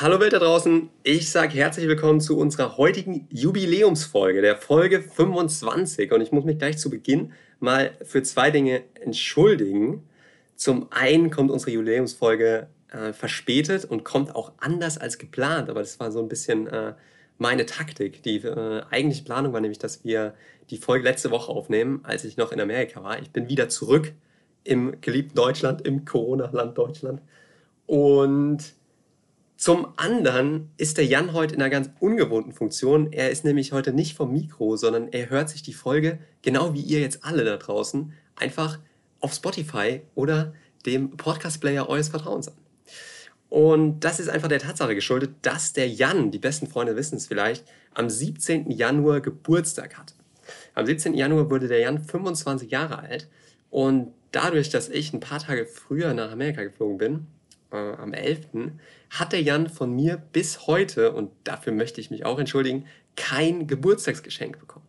[0.00, 6.12] Hallo Welt da draußen, ich sage herzlich willkommen zu unserer heutigen Jubiläumsfolge, der Folge 25.
[6.12, 10.08] Und ich muss mich gleich zu Beginn mal für zwei Dinge entschuldigen.
[10.54, 15.98] Zum einen kommt unsere Jubiläumsfolge äh, verspätet und kommt auch anders als geplant, aber das
[15.98, 16.94] war so ein bisschen äh,
[17.38, 18.22] meine Taktik.
[18.22, 20.34] Die äh, eigentliche Planung war nämlich, dass wir
[20.70, 23.20] die Folge letzte Woche aufnehmen, als ich noch in Amerika war.
[23.20, 24.12] Ich bin wieder zurück
[24.62, 27.20] im geliebten Deutschland, im Corona-Land Deutschland.
[27.86, 28.77] Und
[29.58, 33.12] zum anderen ist der Jan heute in einer ganz ungewohnten Funktion.
[33.12, 36.80] Er ist nämlich heute nicht vom Mikro, sondern er hört sich die Folge, genau wie
[36.80, 38.78] ihr jetzt alle da draußen, einfach
[39.18, 40.54] auf Spotify oder
[40.86, 42.54] dem Podcast-Player eures Vertrauens an.
[43.48, 47.26] Und das ist einfach der Tatsache geschuldet, dass der Jan, die besten Freunde wissen es
[47.26, 48.70] vielleicht, am 17.
[48.70, 50.14] Januar Geburtstag hat.
[50.74, 51.14] Am 17.
[51.14, 53.26] Januar wurde der Jan 25 Jahre alt
[53.70, 57.26] und dadurch, dass ich ein paar Tage früher nach Amerika geflogen bin,
[57.72, 58.72] äh, am 11.,
[59.10, 62.86] hat der Jan von mir bis heute, und dafür möchte ich mich auch entschuldigen,
[63.16, 64.86] kein Geburtstagsgeschenk bekommen.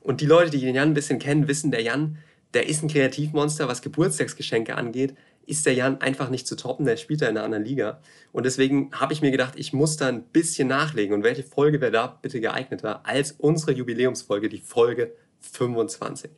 [0.00, 2.18] Und die Leute, die den Jan ein bisschen kennen, wissen, der Jan,
[2.54, 5.14] der ist ein Kreativmonster, was Geburtstagsgeschenke angeht,
[5.46, 8.00] ist der Jan einfach nicht zu toppen, der spielt da in einer anderen Liga.
[8.32, 11.14] Und deswegen habe ich mir gedacht, ich muss da ein bisschen nachlegen.
[11.14, 16.30] Und welche Folge wäre da bitte geeigneter als unsere Jubiläumsfolge, die Folge 25.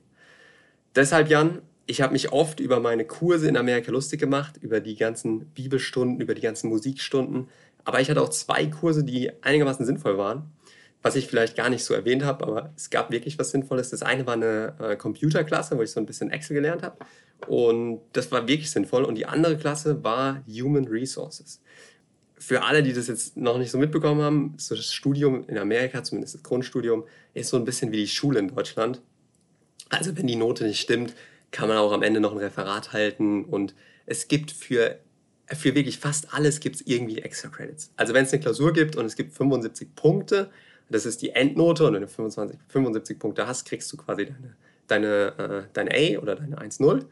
[0.94, 1.62] Deshalb, Jan,
[1.92, 6.22] ich habe mich oft über meine Kurse in Amerika lustig gemacht, über die ganzen Bibelstunden,
[6.22, 7.48] über die ganzen Musikstunden.
[7.84, 10.50] Aber ich hatte auch zwei Kurse, die einigermaßen sinnvoll waren,
[11.02, 13.90] was ich vielleicht gar nicht so erwähnt habe, aber es gab wirklich was Sinnvolles.
[13.90, 16.96] Das eine war eine äh, Computerklasse, wo ich so ein bisschen Excel gelernt habe.
[17.46, 19.04] Und das war wirklich sinnvoll.
[19.04, 21.60] Und die andere Klasse war Human Resources.
[22.38, 26.02] Für alle, die das jetzt noch nicht so mitbekommen haben, so das Studium in Amerika,
[26.02, 27.04] zumindest das Grundstudium,
[27.34, 29.02] ist so ein bisschen wie die Schule in Deutschland.
[29.90, 31.12] Also wenn die Note nicht stimmt,
[31.52, 33.74] kann man auch am Ende noch ein Referat halten und
[34.06, 34.98] es gibt für,
[35.46, 37.92] für wirklich fast alles gibt es irgendwie extra Credits.
[37.96, 40.50] Also wenn es eine Klausur gibt und es gibt 75 Punkte,
[40.90, 44.56] das ist die Endnote und wenn du 25, 75 Punkte hast, kriegst du quasi deine,
[44.86, 47.04] deine, äh, deine A oder deine 1-0.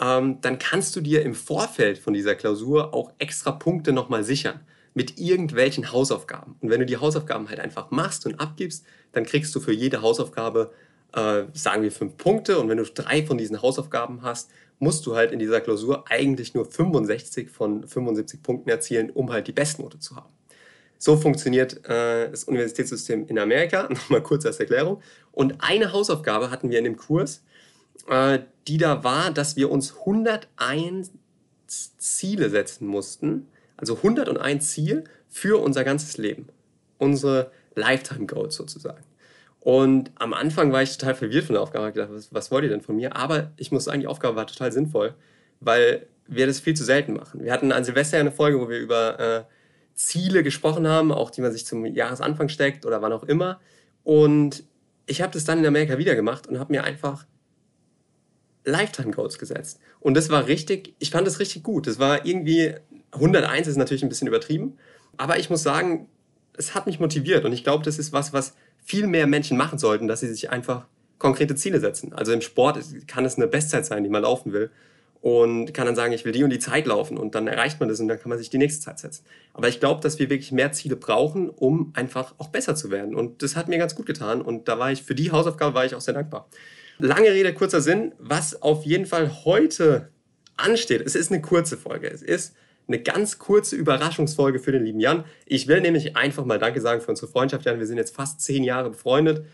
[0.00, 4.60] Ähm, dann kannst du dir im Vorfeld von dieser Klausur auch extra Punkte nochmal sichern
[4.92, 6.56] mit irgendwelchen Hausaufgaben.
[6.60, 10.02] Und wenn du die Hausaufgaben halt einfach machst und abgibst, dann kriegst du für jede
[10.02, 10.72] Hausaufgabe
[11.14, 15.14] äh, sagen wir fünf Punkte und wenn du drei von diesen Hausaufgaben hast, musst du
[15.14, 19.98] halt in dieser Klausur eigentlich nur 65 von 75 Punkten erzielen, um halt die Bestnote
[19.98, 20.32] zu haben.
[20.98, 23.88] So funktioniert äh, das Universitätssystem in Amerika.
[23.90, 25.02] Nochmal kurz als Erklärung.
[25.32, 27.42] Und eine Hausaufgabe hatten wir in dem Kurs,
[28.08, 31.12] äh, die da war, dass wir uns 101
[31.66, 33.48] Ziele setzen mussten.
[33.76, 36.48] Also 101 Ziel für unser ganzes Leben.
[36.98, 39.02] Unsere Lifetime Goals sozusagen.
[39.64, 42.64] Und am Anfang war ich total verwirrt von der Aufgabe, Ich gedacht, was, was wollt
[42.64, 43.16] ihr denn von mir?
[43.16, 45.14] Aber ich muss sagen, die Aufgabe war total sinnvoll,
[45.60, 47.42] weil wir das viel zu selten machen.
[47.42, 49.44] Wir hatten an Silvester eine Folge, wo wir über äh,
[49.94, 53.58] Ziele gesprochen haben, auch die man sich zum Jahresanfang steckt oder wann auch immer.
[54.02, 54.64] Und
[55.06, 57.24] ich habe das dann in Amerika wieder gemacht und habe mir einfach
[58.66, 59.80] Lifetime Goals gesetzt.
[59.98, 61.86] Und das war richtig, ich fand das richtig gut.
[61.86, 62.74] Das war irgendwie,
[63.12, 64.76] 101 ist natürlich ein bisschen übertrieben,
[65.16, 66.06] aber ich muss sagen,
[66.52, 69.78] es hat mich motiviert und ich glaube, das ist was, was viel mehr Menschen machen
[69.78, 70.86] sollten, dass sie sich einfach
[71.18, 72.12] konkrete Ziele setzen.
[72.12, 74.70] Also im Sport kann es eine Bestzeit sein, die man laufen will
[75.22, 77.88] und kann dann sagen, ich will die und die Zeit laufen und dann erreicht man
[77.88, 79.24] das und dann kann man sich die nächste Zeit setzen.
[79.54, 83.14] Aber ich glaube, dass wir wirklich mehr Ziele brauchen, um einfach auch besser zu werden
[83.14, 85.86] und das hat mir ganz gut getan und da war ich für die Hausaufgabe war
[85.86, 86.46] ich auch sehr dankbar.
[86.98, 90.10] Lange Rede, kurzer Sinn, was auf jeden Fall heute
[90.56, 91.00] ansteht.
[91.00, 92.08] Es ist eine kurze Folge.
[92.10, 92.54] Es ist
[92.86, 95.24] eine ganz kurze Überraschungsfolge für den lieben Jan.
[95.46, 97.78] Ich will nämlich einfach mal Danke sagen für unsere Freundschaft, Jan.
[97.78, 99.46] Wir sind jetzt fast zehn Jahre befreundet.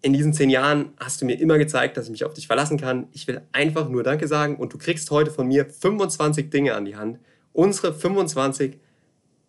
[0.00, 2.78] In diesen zehn Jahren hast du mir immer gezeigt, dass ich mich auf dich verlassen
[2.78, 3.06] kann.
[3.12, 6.84] Ich will einfach nur Danke sagen und du kriegst heute von mir 25 Dinge an
[6.84, 7.20] die Hand.
[7.52, 8.78] Unsere 25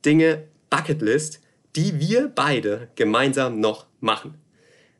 [0.06, 1.40] Dinge Bucketlist,
[1.76, 4.36] die wir beide gemeinsam noch machen.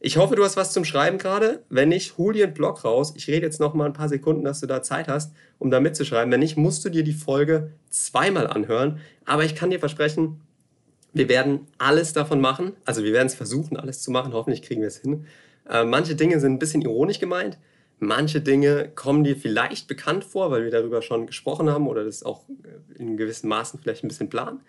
[0.06, 1.64] Ich hoffe, du hast was zum Schreiben gerade.
[1.70, 3.14] Wenn nicht, hol dir einen Blog raus.
[3.16, 5.80] Ich rede jetzt noch mal ein paar Sekunden, dass du da Zeit hast, um da
[5.80, 6.30] mitzuschreiben.
[6.30, 9.00] Wenn nicht, musst du dir die Folge zweimal anhören.
[9.24, 10.42] Aber ich kann dir versprechen,
[11.14, 12.74] wir werden alles davon machen.
[12.84, 14.34] Also wir werden es versuchen, alles zu machen.
[14.34, 15.26] Hoffentlich kriegen wir es hin.
[15.70, 17.58] Äh, manche Dinge sind ein bisschen ironisch gemeint.
[18.00, 22.24] Manche Dinge kommen dir vielleicht bekannt vor, weil wir darüber schon gesprochen haben oder das
[22.24, 22.44] auch
[23.00, 24.60] in gewissen Maßen vielleicht ein bisschen planen.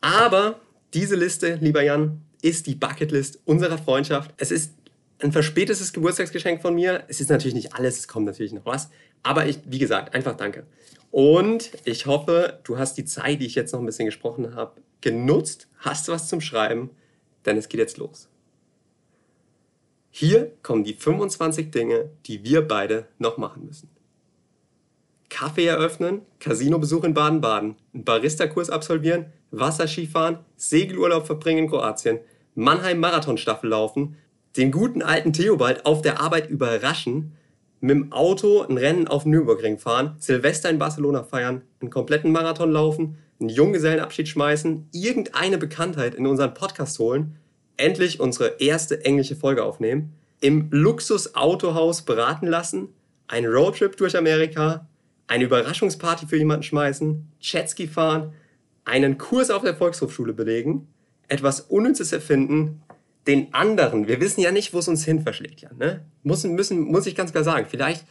[0.00, 0.58] Aber
[0.94, 4.34] diese Liste, lieber Jan, ist die Bucketlist unserer Freundschaft.
[4.36, 4.74] Es ist
[5.18, 7.04] ein verspätetes Geburtstagsgeschenk von mir.
[7.08, 8.90] Es ist natürlich nicht alles, es kommt natürlich noch was.
[9.22, 10.66] Aber ich, wie gesagt, einfach danke.
[11.10, 14.82] Und ich hoffe, du hast die Zeit, die ich jetzt noch ein bisschen gesprochen habe,
[15.00, 16.90] genutzt, hast was zum Schreiben,
[17.46, 18.28] denn es geht jetzt los.
[20.10, 23.88] Hier kommen die 25 Dinge, die wir beide noch machen müssen.
[25.30, 32.20] Kaffee eröffnen, Casinobesuch in Baden-Baden, einen Barista-Kurs absolvieren, Wasserskifahren, Segelurlaub verbringen in Kroatien,
[32.54, 34.16] Mannheim Marathonstaffel laufen,
[34.56, 37.32] den guten alten Theobald auf der Arbeit überraschen,
[37.80, 42.70] mit dem Auto ein Rennen auf Nürburgring fahren, Silvester in Barcelona feiern, einen kompletten Marathon
[42.70, 47.36] laufen, einen Junggesellenabschied schmeißen, irgendeine Bekanntheit in unseren Podcast holen,
[47.76, 52.88] endlich unsere erste englische Folge aufnehmen, im Luxus-Autohaus beraten lassen,
[53.26, 54.86] einen Roadtrip durch Amerika,
[55.26, 58.32] eine Überraschungsparty für jemanden schmeißen, Jetski fahren,
[58.84, 60.86] einen Kurs auf der Volkshochschule belegen,
[61.28, 62.82] etwas Unnützes erfinden,
[63.26, 66.04] den anderen, wir wissen ja nicht, wo es uns hin verschlägt, ja, ne?
[66.22, 68.04] Muss, müssen, muss ich ganz klar sagen, vielleicht,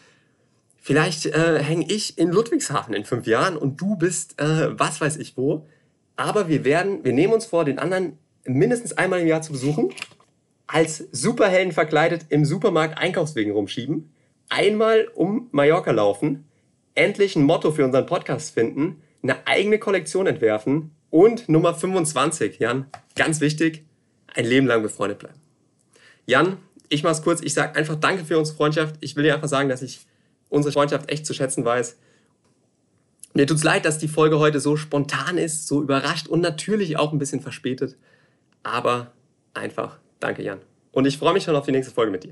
[0.77, 5.17] vielleicht äh, hänge ich in Ludwigshafen in fünf Jahren und du bist, äh, was weiß
[5.17, 5.67] ich wo.
[6.15, 9.91] Aber wir werden, wir nehmen uns vor, den anderen mindestens einmal im Jahr zu besuchen,
[10.67, 14.13] als Superhelden verkleidet im Supermarkt Einkaufswegen rumschieben,
[14.49, 16.45] einmal um Mallorca laufen,
[16.95, 22.87] endlich ein Motto für unseren Podcast finden, eine eigene Kollektion entwerfen und Nummer 25, Jan,
[23.15, 23.85] ganz wichtig,
[24.33, 25.39] ein Leben lang befreundet bleiben.
[26.25, 26.57] Jan,
[26.89, 28.95] ich mach's kurz, ich sag einfach danke für unsere Freundschaft.
[28.99, 30.07] Ich will dir einfach sagen, dass ich
[30.49, 31.97] unsere Freundschaft echt zu schätzen weiß.
[33.35, 37.13] Mir tut's leid, dass die Folge heute so spontan ist, so überrascht und natürlich auch
[37.13, 37.95] ein bisschen verspätet.
[38.63, 39.11] Aber
[39.53, 40.61] einfach danke, Jan.
[40.93, 42.31] Und ich freue mich schon auf die nächste Folge mit dir.